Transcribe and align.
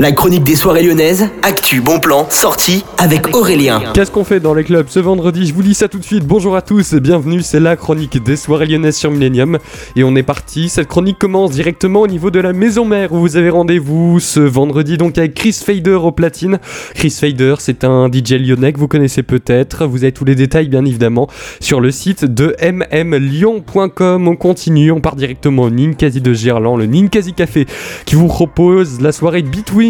La 0.00 0.12
chronique 0.12 0.44
des 0.44 0.56
soirées 0.56 0.82
lyonnaises, 0.82 1.28
actu, 1.42 1.82
bon 1.82 2.00
plan, 2.00 2.26
sortie 2.30 2.86
avec 2.96 3.36
Aurélien. 3.36 3.82
Qu'est-ce 3.92 4.10
qu'on 4.10 4.24
fait 4.24 4.40
dans 4.40 4.54
les 4.54 4.64
clubs 4.64 4.86
ce 4.88 4.98
vendredi? 4.98 5.44
Je 5.44 5.52
vous 5.52 5.60
lis 5.60 5.74
ça 5.74 5.88
tout 5.88 5.98
de 5.98 6.04
suite. 6.04 6.24
Bonjour 6.26 6.56
à 6.56 6.62
tous, 6.62 6.94
bienvenue, 6.94 7.42
c'est 7.42 7.60
la 7.60 7.76
chronique 7.76 8.16
des 8.22 8.36
soirées 8.36 8.64
lyonnaises 8.64 8.96
sur 8.96 9.10
Millennium. 9.10 9.58
Et 9.96 10.02
on 10.02 10.16
est 10.16 10.22
parti, 10.22 10.70
cette 10.70 10.88
chronique 10.88 11.18
commence 11.18 11.50
directement 11.50 12.00
au 12.00 12.06
niveau 12.06 12.30
de 12.30 12.40
la 12.40 12.54
maison 12.54 12.86
mère 12.86 13.12
où 13.12 13.18
vous 13.18 13.36
avez 13.36 13.50
rendez-vous 13.50 14.20
ce 14.20 14.40
vendredi 14.40 14.96
donc 14.96 15.18
avec 15.18 15.34
Chris 15.34 15.52
Fader 15.52 15.98
au 16.02 16.12
platine. 16.12 16.60
Chris 16.94 17.10
Fader, 17.10 17.56
c'est 17.58 17.84
un 17.84 18.08
DJ 18.10 18.36
lyonnais 18.40 18.72
que 18.72 18.78
vous 18.78 18.88
connaissez 18.88 19.22
peut-être. 19.22 19.84
Vous 19.84 20.04
avez 20.04 20.12
tous 20.12 20.24
les 20.24 20.34
détails 20.34 20.68
bien 20.68 20.86
évidemment 20.86 21.28
sur 21.60 21.78
le 21.78 21.90
site 21.90 22.24
de 22.24 22.56
mmlyon.com. 22.62 24.28
On 24.28 24.36
continue, 24.36 24.92
on 24.92 25.02
part 25.02 25.16
directement 25.16 25.64
au 25.64 25.70
Ninkasi 25.70 26.22
de 26.22 26.32
Gerland, 26.32 26.78
le 26.78 26.86
Ninkasi 26.86 27.34
Café 27.34 27.66
qui 28.06 28.14
vous 28.14 28.28
propose 28.28 29.02
la 29.02 29.12
soirée 29.12 29.42
Between 29.42 29.89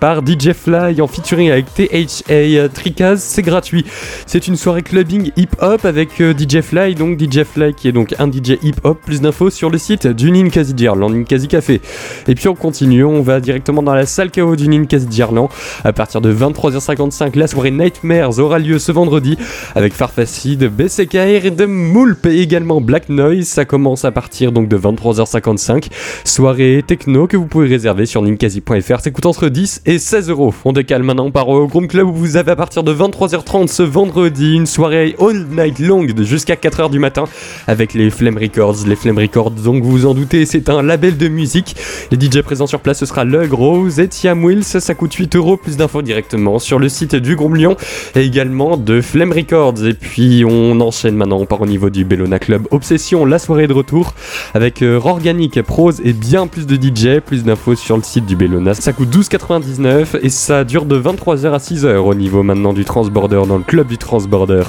par 0.00 0.20
DJ 0.26 0.52
Fly 0.52 1.00
en 1.00 1.06
featuring 1.06 1.50
avec 1.50 1.66
THA 1.74 2.68
Tricaz, 2.68 3.16
c'est 3.18 3.42
gratuit. 3.42 3.84
C'est 4.26 4.46
une 4.46 4.56
soirée 4.56 4.82
clubbing 4.82 5.30
hip-hop 5.36 5.84
avec 5.84 6.20
euh, 6.20 6.34
DJ 6.36 6.60
Fly, 6.60 6.94
donc 6.94 7.18
DJ 7.18 7.44
Fly 7.44 7.72
qui 7.74 7.88
est 7.88 7.92
donc 7.92 8.14
un 8.18 8.30
DJ 8.30 8.58
hip-hop. 8.62 8.98
Plus 9.04 9.20
d'infos 9.20 9.50
sur 9.50 9.70
le 9.70 9.78
site 9.78 10.06
du 10.06 10.30
Ninkasi 10.30 10.74
Djerland, 10.76 11.10
Ninkasi 11.10 11.48
Café. 11.48 11.80
Et 12.26 12.34
puis 12.34 12.48
on 12.48 12.54
continue, 12.54 13.04
on 13.04 13.22
va 13.22 13.40
directement 13.40 13.82
dans 13.82 13.94
la 13.94 14.06
salle 14.06 14.30
KO 14.30 14.54
du 14.54 14.68
Ninkasi 14.68 15.06
Djerland. 15.10 15.48
À 15.84 15.92
partir 15.92 16.20
de 16.20 16.32
23h55, 16.32 17.38
la 17.38 17.46
soirée 17.46 17.70
Nightmares 17.70 18.38
aura 18.38 18.58
lieu 18.58 18.78
ce 18.78 18.92
vendredi 18.92 19.38
avec 19.74 19.94
Farfacid, 19.94 20.64
BCKR 20.64 21.46
et 21.46 21.50
de 21.50 21.64
Moulp 21.64 22.26
et 22.26 22.40
également 22.40 22.80
Black 22.80 23.08
Noise. 23.08 23.46
Ça 23.46 23.64
commence 23.64 24.04
à 24.04 24.10
partir 24.10 24.52
donc 24.52 24.68
de 24.68 24.76
23h55. 24.76 25.86
Soirée 26.24 26.84
techno 26.86 27.26
que 27.26 27.36
vous 27.36 27.46
pouvez 27.46 27.68
réserver 27.68 28.04
sur 28.04 28.22
ninkasi.fr. 28.22 29.00
C'est 29.00 29.12
coûtant 29.12 29.32
10 29.46 29.82
et 29.86 29.98
16 29.98 30.30
euros. 30.30 30.54
On 30.64 30.72
décale 30.72 31.02
maintenant 31.02 31.30
par 31.30 31.48
au 31.48 31.66
Groom 31.66 31.86
Club 31.86 32.08
où 32.08 32.12
vous 32.12 32.36
avez 32.36 32.52
à 32.52 32.56
partir 32.56 32.82
de 32.82 32.92
23h30 32.92 33.68
ce 33.68 33.82
vendredi 33.82 34.54
une 34.54 34.66
soirée 34.66 35.14
all 35.20 35.46
night 35.50 35.78
long 35.78 36.06
jusqu'à 36.20 36.54
4h 36.54 36.90
du 36.90 36.98
matin 36.98 37.24
avec 37.66 37.94
les 37.94 38.10
Flame 38.10 38.36
Records. 38.36 38.86
Les 38.86 38.96
Flame 38.96 39.18
Records, 39.18 39.52
donc 39.52 39.82
vous 39.82 39.90
vous 39.90 40.06
en 40.06 40.14
doutez, 40.14 40.46
c'est 40.46 40.68
un 40.68 40.82
label 40.82 41.16
de 41.16 41.28
musique. 41.28 41.76
Les 42.10 42.18
DJ 42.18 42.42
présents 42.42 42.66
sur 42.66 42.80
place, 42.80 42.98
ce 42.98 43.06
sera 43.06 43.24
Lug 43.24 43.52
Rose 43.52 44.00
et 44.00 44.08
Tiam 44.08 44.44
Wills. 44.44 44.64
Ça 44.64 44.94
coûte 44.94 45.14
8 45.14 45.36
euros. 45.36 45.56
Plus 45.56 45.76
d'infos 45.76 46.02
directement 46.02 46.58
sur 46.58 46.78
le 46.78 46.88
site 46.88 47.14
du 47.14 47.36
Groom 47.36 47.56
Lyon 47.56 47.76
et 48.14 48.22
également 48.22 48.76
de 48.76 49.00
Flame 49.00 49.32
Records. 49.32 49.84
Et 49.84 49.94
puis 49.94 50.44
on 50.46 50.80
enchaîne 50.80 51.16
maintenant, 51.16 51.38
on 51.38 51.46
part 51.46 51.60
au 51.60 51.66
niveau 51.66 51.90
du 51.90 52.04
Bellona 52.04 52.38
Club. 52.38 52.66
Obsession, 52.70 53.24
la 53.24 53.38
soirée 53.38 53.66
de 53.66 53.72
retour 53.72 54.14
avec 54.54 54.82
euh, 54.82 55.00
Organic, 55.02 55.60
Prose 55.62 56.00
et 56.04 56.12
bien 56.12 56.46
plus 56.46 56.66
de 56.66 56.76
DJ. 56.76 57.20
Plus 57.20 57.44
d'infos 57.44 57.74
sur 57.74 57.96
le 57.96 58.02
site 58.02 58.26
du 58.26 58.36
Bellona. 58.36 58.74
Ça 58.74 58.92
coûte 58.92 59.10
12 59.10 59.27
99 59.28 60.16
et 60.22 60.28
ça 60.28 60.64
dure 60.64 60.84
de 60.84 61.00
23h 61.00 61.52
à 61.52 61.58
6h 61.58 61.96
au 61.96 62.14
niveau 62.14 62.42
maintenant 62.42 62.72
du 62.72 62.84
Transborder 62.84 63.42
dans 63.46 63.58
le 63.58 63.62
club 63.62 63.86
du 63.86 63.98
Transborder. 63.98 64.62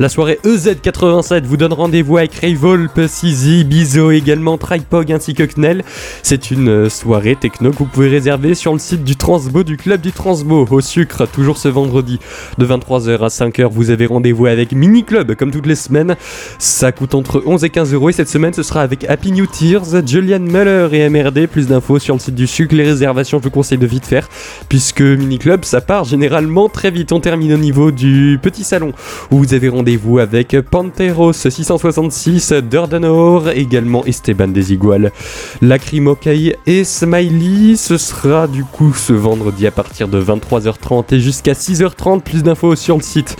La 0.00 0.08
soirée 0.08 0.38
EZ87 0.44 1.44
vous 1.44 1.56
donne 1.56 1.72
rendez-vous 1.72 2.16
avec 2.16 2.34
Rayvolp, 2.34 3.00
Sizi, 3.06 3.64
Bizo 3.64 4.10
également 4.10 4.58
Tripog 4.58 5.12
ainsi 5.12 5.34
que 5.34 5.42
Knell. 5.42 5.84
C'est 6.22 6.50
une 6.50 6.68
euh, 6.68 6.88
soirée 6.88 7.36
techno 7.36 7.70
que 7.70 7.76
vous 7.76 7.84
pouvez 7.84 8.08
réserver 8.08 8.54
sur 8.54 8.72
le 8.72 8.78
site 8.78 9.04
du 9.04 9.16
Transbo 9.16 9.62
du 9.62 9.76
club 9.76 10.00
du 10.00 10.12
Transbo 10.12 10.66
au 10.70 10.80
sucre 10.80 11.26
toujours 11.26 11.58
ce 11.58 11.68
vendredi 11.68 12.18
de 12.58 12.66
23h 12.66 13.18
à 13.18 13.28
5h 13.28 13.68
vous 13.70 13.90
avez 13.90 14.06
rendez-vous 14.06 14.46
avec 14.46 14.72
Mini 14.72 15.04
Club 15.04 15.34
comme 15.34 15.50
toutes 15.50 15.66
les 15.66 15.74
semaines. 15.74 16.16
Ça 16.58 16.92
coûte 16.92 17.14
entre 17.14 17.42
11 17.44 17.64
et 17.64 17.70
15 17.70 17.92
euros 17.92 18.08
et 18.08 18.12
cette 18.12 18.28
semaine 18.28 18.52
ce 18.52 18.62
sera 18.62 18.82
avec 18.82 19.04
Happy 19.04 19.32
New 19.32 19.46
Tears, 19.46 20.06
Julian 20.06 20.40
Muller 20.40 20.88
et 20.92 21.08
MRD. 21.08 21.46
Plus 21.46 21.66
d'infos 21.66 21.98
sur 21.98 22.14
le 22.14 22.20
site 22.20 22.34
du 22.34 22.46
sucre. 22.46 22.74
Les 22.74 22.84
réservations 22.84 23.38
je 23.38 23.44
vous 23.44 23.50
conseille 23.50 23.78
de 23.78 23.86
vite 23.86 24.05
faire 24.06 24.28
puisque 24.68 25.02
Mini 25.02 25.38
Club 25.38 25.64
ça 25.64 25.80
part 25.80 26.04
généralement 26.04 26.68
très 26.68 26.90
vite. 26.90 27.12
On 27.12 27.20
termine 27.20 27.52
au 27.52 27.58
niveau 27.58 27.90
du 27.90 28.38
petit 28.42 28.64
salon 28.64 28.92
où 29.30 29.38
vous 29.38 29.54
avez 29.54 29.68
rendez-vous 29.68 30.18
avec 30.18 30.56
Panteros 30.70 31.32
666, 31.32 32.52
Durdanor, 32.52 33.50
également 33.50 34.04
Esteban 34.04 34.48
des 34.48 34.72
Iguales, 34.72 35.12
Lacrimokay 35.62 36.56
et 36.66 36.84
Smiley. 36.84 37.76
Ce 37.76 37.96
sera 37.98 38.46
du 38.46 38.64
coup 38.64 38.92
ce 38.94 39.12
vendredi 39.12 39.66
à 39.66 39.70
partir 39.70 40.08
de 40.08 40.22
23h30 40.22 41.14
et 41.14 41.20
jusqu'à 41.20 41.52
6h30. 41.52 42.22
Plus 42.22 42.42
d'infos 42.42 42.76
sur 42.76 42.96
le 42.96 43.02
site 43.02 43.36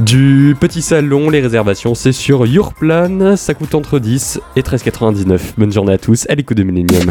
du 0.00 0.56
petit 0.58 0.82
salon. 0.82 1.30
Les 1.30 1.40
réservations 1.40 1.94
c'est 1.94 2.12
sur 2.12 2.46
Yourplan. 2.46 3.36
Ça 3.36 3.54
coûte 3.54 3.74
entre 3.74 3.98
10 3.98 4.40
et 4.56 4.62
13,99. 4.62 5.40
Bonne 5.58 5.72
journée 5.72 5.94
à 5.94 5.98
tous 5.98 6.26
à 6.28 6.34
l'écoute 6.34 6.56
de 6.56 6.62
Millennium. 6.62 7.10